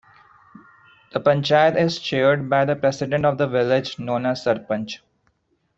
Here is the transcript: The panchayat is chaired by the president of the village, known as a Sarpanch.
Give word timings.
The 1.13 1.19
panchayat 1.19 1.77
is 1.79 1.99
chaired 1.99 2.49
by 2.49 2.65
the 2.65 2.75
president 2.75 3.23
of 3.23 3.37
the 3.37 3.45
village, 3.47 3.99
known 3.99 4.25
as 4.25 4.47
a 4.47 4.55
Sarpanch. 4.55 4.97